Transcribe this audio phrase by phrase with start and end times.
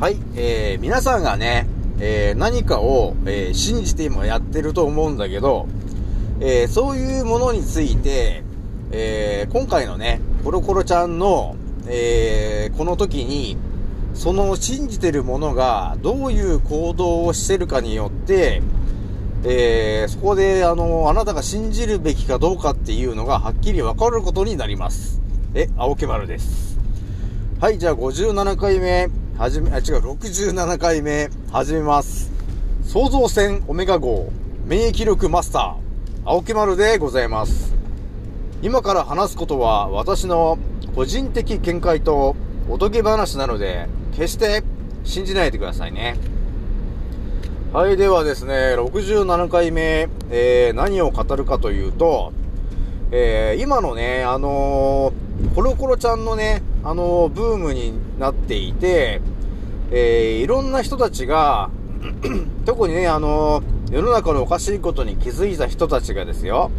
[0.00, 1.66] はい、えー、皆さんがね、
[1.98, 5.68] えー、何かを、えー、信じて今やってると思うんだけど、
[6.40, 8.42] えー、そういうものについて、
[8.92, 11.54] えー、今回のね、コロコロちゃんの、
[11.86, 13.58] えー、この時に、
[14.14, 18.62] その信じてるものがどういう行動をしてるかによって、
[19.44, 25.20] えー、そこで、あの、あなたが信じるべきかどうかっていうのがはっきりわかることになります。
[25.52, 26.78] え、青木丸です。
[27.60, 32.30] はい、じゃあ57回目、はじめ、あ、違う、67回目、始めます。
[32.84, 34.30] 創造船オメガ号、
[34.66, 37.74] 免疫力マスター、青木丸でございます。
[38.60, 40.58] 今から話すことは私の
[40.94, 42.36] 個人的見解と
[42.68, 44.62] おとぎ話なので、決して
[45.04, 46.18] 信じないでくださいね。
[47.72, 52.34] はい、ではですね、67回目、えー、何を語るかというと、
[53.10, 59.20] えー、今のね、あのー、コロコロちゃんのね、あのー、ブームになっていて、
[59.90, 61.70] えー、いろんな人たちが、
[62.64, 66.70] 特にね、あの世の中のおかしいことに気づいた人たちがですよ、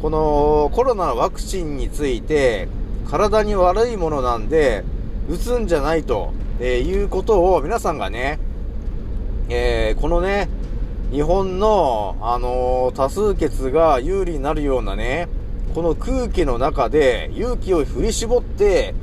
[0.00, 2.68] このコロナのワクチンについて、
[3.08, 4.84] 体に悪いものなんで、
[5.28, 8.38] 打つんじゃないと、えいうことを皆さんがね、
[9.48, 10.48] えー、このね、
[11.10, 15.28] 日本の、あのー、多数決が有利になるようなね、
[15.74, 18.94] この空気の中で勇気を振り絞って、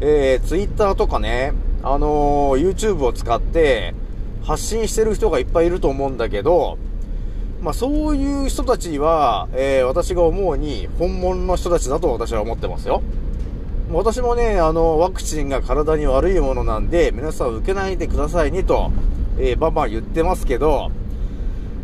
[0.00, 1.52] えー、Twitter とかね、
[1.88, 3.94] あのー、YouTube を使って
[4.42, 6.78] 発信してる人がいっぱいいると思うんだけど、
[7.62, 13.04] まあそういう人たちは、えー、私が思うに本物の人たちだと私は思ってますよ。
[13.92, 18.90] 私もね、あの、ワクチンが体に悪いものなんで、皆さん受けないでくださいねと、
[19.38, 20.90] えー、バンバン言ってますけど、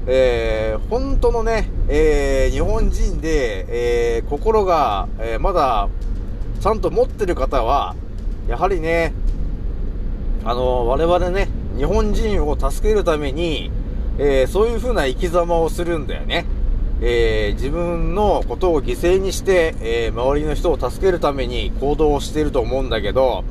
[0.08, 5.88] えー、本当のね、えー、日本人で、えー、心が、え、まだ、
[6.60, 7.94] ちゃんと持ってる方は、
[8.48, 9.14] やはりね、
[10.44, 13.70] あの、我々ね、日本人を助けるために、
[14.18, 16.46] えー、そういう風な生き様をするんだよね。
[17.00, 23.44] えー、自分のことを犠牲にして、えー、周りの人を助けるために行動をしていると思うんだけど、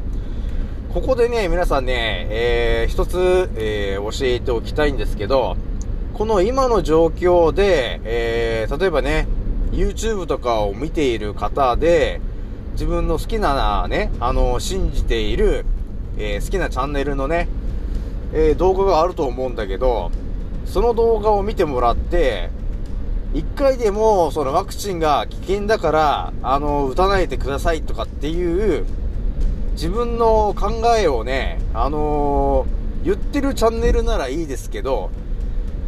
[0.93, 5.57] ここでね、皆さんね、えー、一つ、えー、教えておきたいんですけど、
[6.13, 9.27] この今の状況で、え、例えばね、
[9.71, 12.21] YouTube とかを見ている方で、
[12.73, 15.65] 自分の好きなね、あの、信じている、
[16.17, 17.47] えー、好きなチャンネルのね、
[18.33, 20.11] えー、動画があると思うんだけど、
[20.65, 22.49] その動画を見てもらって、
[23.33, 28.85] 一回でも、そのワクチンが危険だから、あの、打たないでくださいとかっていう、
[29.73, 35.11] 自分の考えをね、あのー、言ってるチャンネルならいいですけど、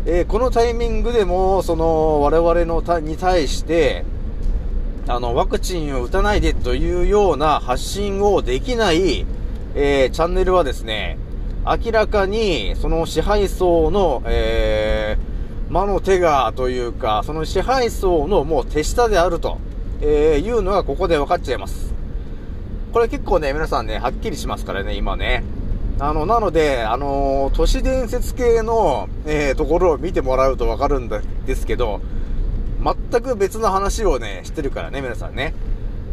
[0.06, 4.06] えー、このタイミングでも、その、我々のた、に対して、
[5.08, 9.26] あの、ワクチンを打たないでというような発信をできない、
[9.76, 11.18] えー、チャンネルはですね、
[11.66, 19.58] 明らかに、その支配層の、えー、魔の手がというか、その支配層のもう手下であると、
[20.02, 21.94] えー、いうのがここで分かっちゃいます。
[22.92, 25.44] これ結構ね、皆さんね、はっきりしますからね、今ね。
[26.00, 31.22] あの、なので、あのー、都市伝説系の、えー、ところを見てもらうとわかるんで
[31.56, 32.02] すけど、
[32.84, 35.54] 全く別の話をね、してるからね、皆さんね。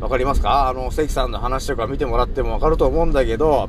[0.01, 0.69] わかりますか？
[0.69, 3.69] あの、関さんの話とか見てもらってもわかると思うんだけど、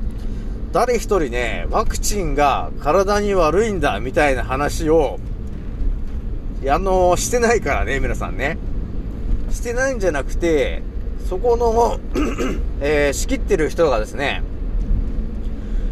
[0.72, 5.20] 誰一人ね、ワクチンが体に悪いんだ、みたいな話を
[6.70, 8.58] あの、してないからね、皆さんね。
[9.50, 10.84] してないんじゃなくて、
[11.28, 12.00] そこの
[12.82, 14.44] えー、仕切ってる人がですね、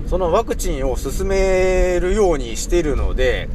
[0.08, 3.50] そのワクチンを進めるようにしてるので、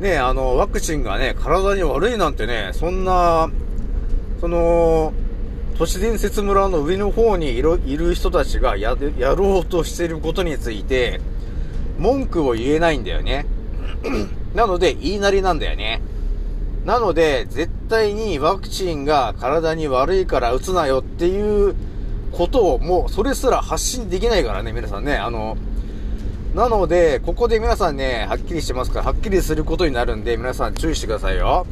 [0.00, 3.48] ね、あの、ワクチンがね、体に悪いなんてね、そんな、
[4.40, 5.14] その、
[5.78, 11.20] 都市伝説村の上の方にいる人たちがややろうとしてることについて、
[11.98, 13.44] 文句を言えないんだよね。
[14.54, 16.00] なので、言いなりなんだよね。
[16.86, 21.74] なので、絶対にワクチンが体に悪いから打つなよっていう
[22.32, 25.16] ことをもうそれすら発信できないからね、皆さんね。
[25.16, 25.58] あの、
[26.54, 31.66] なので、ここで皆さんね、はっきりしてますから、はっきりすることになるんで、皆さん注意してくださいよ。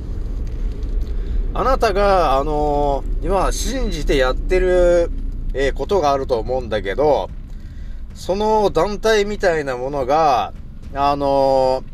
[1.56, 5.08] あなたが、あのー、今信じてやってる、
[5.54, 7.30] えー、ことがあると思うんだけど、
[8.12, 10.52] その団体みたいなものが、
[10.94, 11.84] あの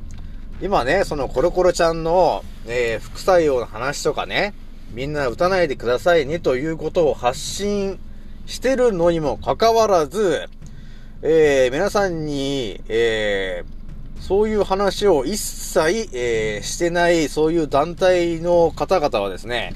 [0.63, 4.55] ー、今ね、そのコロコロちゃんの、えー、副作用の話とかね、
[4.93, 8.01] みんな打たないでくださいねということを発信
[8.47, 10.49] してるのにもかかわらず、
[11.21, 13.80] えー、皆さんに、えー、
[14.21, 19.75] そういう話を一切、えー、してない、そういう団体の方々はですね、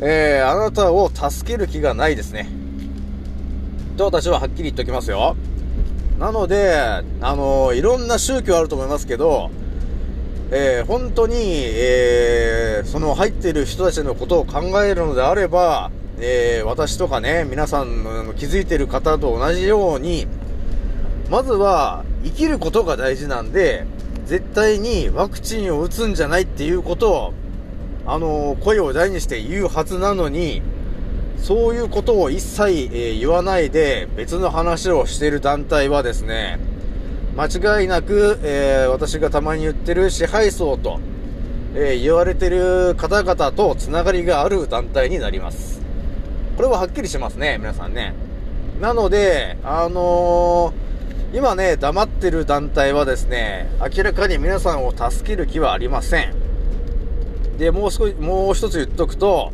[0.00, 2.48] えー、あなたを助ける気がないですね。
[3.96, 5.34] と私ははっきり言っておきますよ。
[6.18, 6.74] なので、
[7.20, 9.50] あのいろんな宗教あると思いますけど、
[10.50, 15.90] えー、本当に、えー、その入っている人たちのことを考えるのであれば、
[16.20, 20.26] えー、私とかね、皆さんの気づいている方と同じように、
[21.30, 23.86] まずは生きることが大事なんで、
[24.24, 27.34] 絶対にワクチンを打つんじゃないっていうことを、
[28.06, 30.62] あの声を大にして言うはずなのに、
[31.36, 36.58] そういうことを一切、え言わないで別の話をしている団体はですね、
[37.36, 40.98] 間違いなく、えー、私がたまに言ってる支配層と、
[41.74, 45.80] えー、言われてる方々とつながりがある団体になります。
[46.56, 48.14] これははっきりしますね、皆さんね。
[48.80, 50.87] なので、あのー、
[51.32, 56.32] 今ね、黙ってる団体はですね、明らかに皆さんを助ける気はありません。
[57.58, 59.52] で、もう少し、もう一つ言っとくと、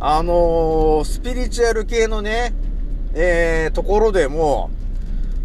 [0.00, 2.52] あのー、スピリチュアル系のね、
[3.14, 4.70] えー、ところでも、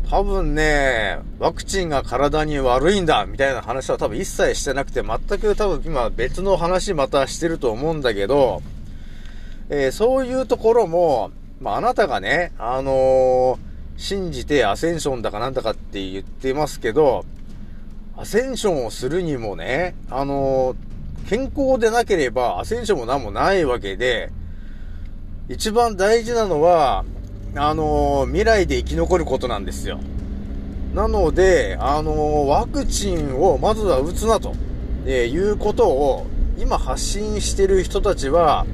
[0.10, 8.62] 多分ね、ワクチンが体に悪いんだ、みたいな話は多分一切してなくて、全く多分今別の話またしてると思うんだけど、
[9.70, 13.67] えー、そういうところも、まあ、あなたがね、あのー、
[13.98, 17.26] 信じてアセンションだかなんだかって言ってますけど、
[18.16, 20.76] アセンションをするにもね、あの、
[21.30, 24.32] 健康でなければアセンションも何もないわけで、
[25.50, 27.06] 一番大事なのは、
[27.56, 30.00] あの未来で生き残ることなんですよ。
[30.94, 34.54] なので、あのワクチンをまずは打つなと、
[35.06, 36.28] え、いうことを
[36.58, 38.66] 今発信してる人たちは、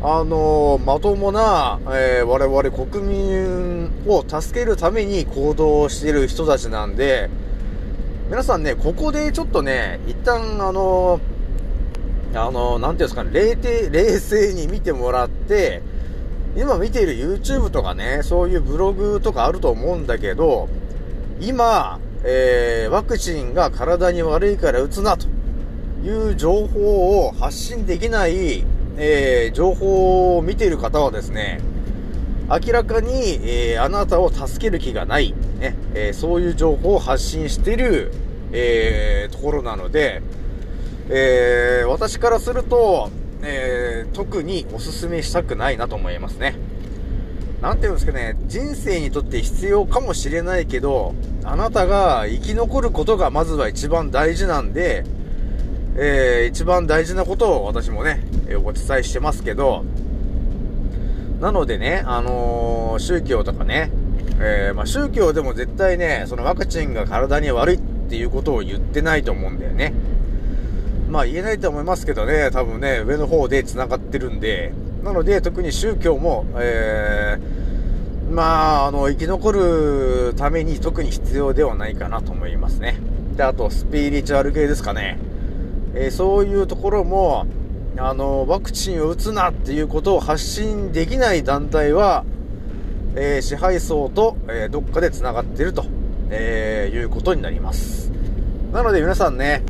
[0.00, 7.28] あのまともな、えー、我々国民を助けるために行動している人たちなんで、
[8.30, 11.18] 皆さんね、ここでちょっとね、一旦あの
[12.32, 15.82] あのなんていうんですかね、冷静、冷静に見てもらって、
[16.56, 20.68] 今見ている YouTube とかね、そういうブログとかあると思うんだけど、
[21.40, 25.26] 今、えー、ワクチンが体に悪いから打つなと
[26.04, 28.64] いう情報を発信できない、
[29.00, 31.60] えー、情報を見ている方はですね、
[32.50, 33.10] 明らかに、
[33.44, 38.12] えー、あなたを助ける気がない、ねえー、そういう情報を発信している、
[38.52, 40.20] えー、ところなので、
[41.10, 43.10] え私からすると、
[43.42, 46.56] え、特にお勧めしたくないなと思いますね。
[47.62, 55.04] なんていうんですかね、人生にとって必要かもしれないけど、あなたが生き残ることがまずは一番大事なんで、
[56.00, 59.84] えー、一番大事なことを私もね、えお伝えしてますけど、
[61.40, 63.90] なのでね、あのー、宗教とかね、
[64.40, 69.92] えー、まあ、宗教でも絶対ね、そのワクチンが体に悪いっていうことを言ってないと思うんだよね。
[71.08, 74.72] まあ言えないと思いますけどね、多分ね、上の方で繋がってるんで、
[75.02, 82.98] なので特に宗教も、えー、まあ、あの、生き残るために特に必要ではないかなと思いますね。
[83.36, 85.18] で、あと、スピリチュアル系ですかね。
[85.94, 87.46] えー、そういうところも、
[87.96, 92.24] あの、ワクチンを打つなっていうことを発信できない団体は、
[93.16, 95.84] えー、支配層と、えー、どっかで繋がっていると、
[96.30, 98.12] え、いうことになります。
[98.72, 99.62] なので皆さんね、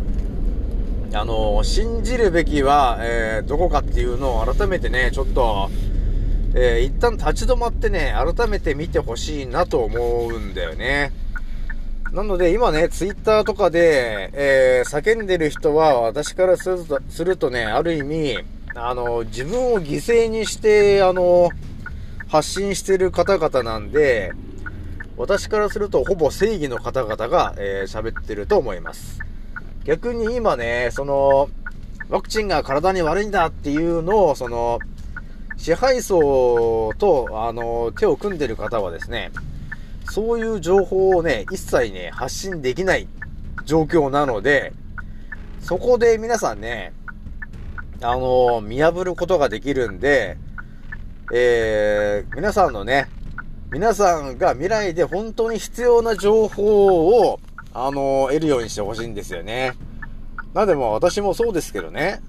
[1.15, 5.71] あの、信じるべきは、え、どこかっていうのを改めてね、ちょっと、
[6.55, 11.13] えー、一旦立ち止まってね、改めて見てほしいなと思うんだよね。
[12.13, 18.39] なので今ね、ツイッターとかで、えー、叫んでる人は私からするとするとね、ある意味、
[18.75, 21.51] あの、自分を犠牲にして、あの、
[22.29, 24.33] 発信してる方々なんで、
[25.19, 29.21] 私からするとほぼ正義の方々が、えー、喋ってると思います。
[29.85, 31.51] 逆に今ね、その、
[32.09, 34.79] ワクチンが体に悪いんだっていうのを、その、
[35.59, 39.31] 支配層と、あの、手を組んでる方はですね、
[40.09, 43.07] そういう情報をね、一切ね、発信できない
[43.65, 44.73] 状況なので、
[45.61, 46.93] そこで皆さんね、
[48.01, 50.39] あの、見破ることができるんで、
[51.33, 53.09] えー、皆さんのね、
[53.71, 57.39] 皆さんが未来で本当に必要な情報を
[57.75, 59.75] あの得るようにしてほしいんですよね。
[60.55, 62.23] なんでも私もそうですけどね、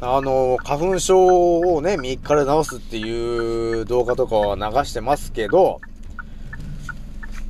[0.00, 5.80] あの花粉症をね、3日で治すっていう動画とかは流してますけど、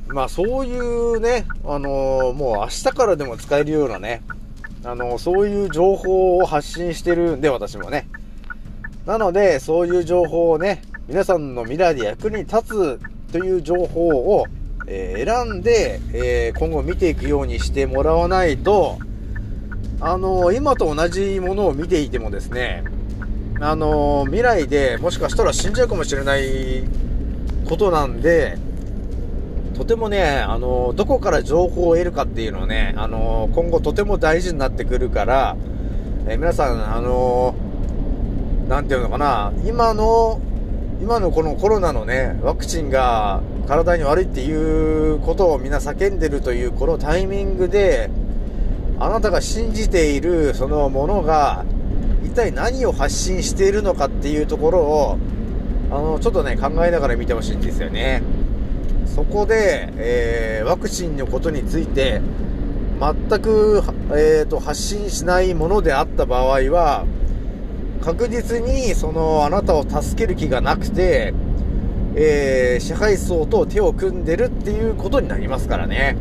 [0.09, 4.21] まあそういうね、あのもう明日からでも使えるようなね、
[4.83, 8.07] あのそういう情報を発信してるんで、私もね。
[9.05, 12.99] なので、そういう情報をね、皆さんの未来で役に立つ
[13.31, 14.45] という情報を
[14.91, 18.97] えー、選んで、え、今後見ていくようにしてもらわないと、
[20.01, 22.83] あの、今と同じものを見ていてもですね、
[23.61, 26.85] あの未来でもしかしたら死んじゃうかもしれない
[27.67, 28.57] ことなんで、
[29.79, 35.55] とてもね、あの、どこから情報を得るかっていうのはね、あの、今後とても大事になってくるから、
[36.27, 37.55] え皆さん、あの、
[38.67, 40.41] なんていうのかな、今の、
[41.01, 48.09] 今のこのコロナのね、ワクチンが体に悪いっていうことをみんな叫んでるというこのタイミングで、
[48.99, 51.63] あなたが信じているそのものが、
[52.25, 55.17] 一体何を発信しているのかっていうところを、
[55.89, 58.21] あの、ちょっとね、考えながら見てほしいんですよね。
[59.15, 62.21] そこで、えー、ワクチンのことについて、
[62.99, 67.05] 全く、えーと、発信しないものであった場合は、
[68.01, 71.33] 確実にそのあなたを助ける気がなくて、
[72.15, 76.17] えー、支配層と手を組んでるっていうことになりますからね。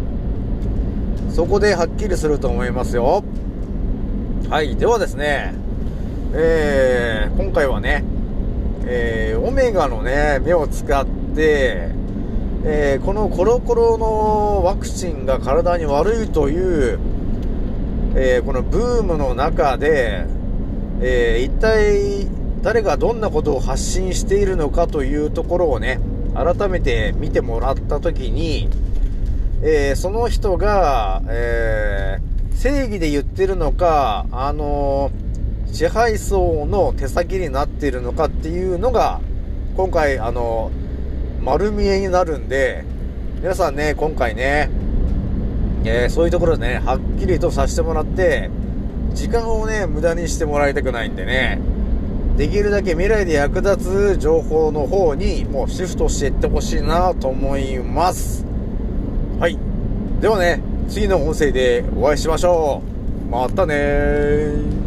[1.30, 3.22] そこではっきりすると思いますよ。
[4.50, 4.76] はい。
[4.76, 5.54] ではですね、
[6.34, 8.04] えー、今回はね、
[8.86, 11.97] えー、オメガのね、目を使って、
[12.70, 16.98] えー、このコロコロのワクチンが体に悪いという、
[18.14, 20.26] えー、このブームの中で、
[21.00, 22.28] えー、一体
[22.60, 25.98] 誰がどんなことを発信しているのかというところをね、
[26.34, 28.68] 改めて見てもらったときに、
[29.62, 32.18] えその人が、え
[32.54, 35.10] 正義で言ってるのか、あの
[35.72, 39.20] 支配層の手先になっているのかっていうのが、
[39.74, 40.70] 今回、あの、
[41.48, 42.84] 丸見えになるんで、
[43.40, 44.68] 皆さんね、今回ね、
[45.82, 48.50] えー、そういうところでね、はっきりとさせてもらって、
[49.14, 51.58] 時間をね、無駄にしてもらいたくないんでね、
[52.36, 58.44] できるだけ未来で役立つ情報の方にもうシフトしていってほしいなと思います。
[59.40, 59.58] はい。
[60.20, 62.82] ではね、次の音声でお会いしましょ
[63.26, 63.30] う。
[63.30, 64.77] またね。